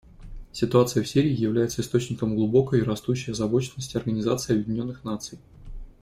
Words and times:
Ситуация 0.51 1.03
в 1.03 1.07
Сирии 1.07 1.29
является 1.31 1.83
источником 1.83 2.33
глубокой 2.35 2.79
и 2.79 2.81
растущей 2.81 3.33
озабоченности 3.33 3.97
Организации 3.97 4.53
Объединенных 4.55 5.03
Наций. 5.03 5.37